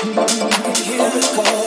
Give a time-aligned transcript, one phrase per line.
[0.00, 1.57] Hear it calling.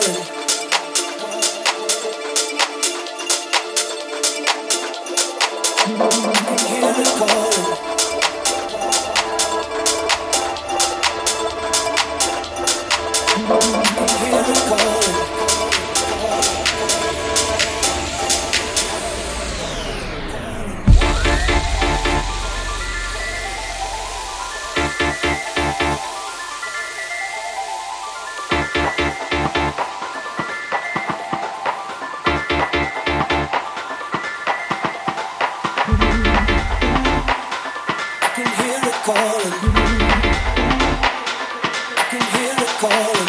[42.81, 43.20] call.